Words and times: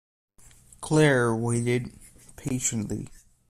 Claire 0.81 1.35
waited 1.35 1.91
patiently. 2.35 3.07